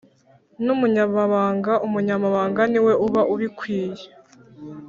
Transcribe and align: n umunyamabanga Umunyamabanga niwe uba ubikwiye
n 0.63 0.65
umunyamabanga 0.75 1.73
Umunyamabanga 1.85 2.61
niwe 2.71 2.93
uba 3.05 3.21
ubikwiye 3.33 4.05